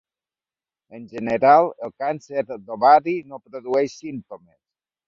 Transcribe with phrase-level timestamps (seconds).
[0.99, 4.61] En general, el càncer d'ovari no produeix símptomes.